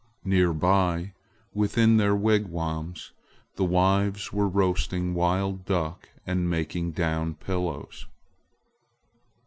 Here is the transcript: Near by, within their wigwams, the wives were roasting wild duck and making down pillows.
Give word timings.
Near 0.25 0.51
by, 0.51 1.13
within 1.53 1.97
their 1.97 2.15
wigwams, 2.15 3.11
the 3.55 3.63
wives 3.65 4.33
were 4.33 4.47
roasting 4.49 5.13
wild 5.13 5.63
duck 5.63 6.09
and 6.25 6.49
making 6.49 6.93
down 6.93 7.35
pillows. 7.35 8.07